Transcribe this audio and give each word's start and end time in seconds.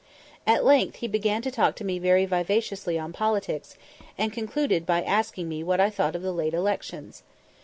At 0.47 0.65
length 0.65 0.95
he 0.95 1.07
began 1.07 1.43
to 1.43 1.51
talk 1.51 1.75
to 1.75 1.83
me 1.85 1.99
very 1.99 2.25
vivaciously 2.25 2.97
on 2.97 3.13
politics, 3.13 3.77
and 4.17 4.33
concluded 4.33 4.83
by 4.83 5.03
asking 5.03 5.47
me 5.47 5.63
what 5.63 5.79
I 5.79 5.91
thought 5.91 6.15
of 6.15 6.23
the 6.23 6.33
late 6.33 6.55
elections. 6.55 7.21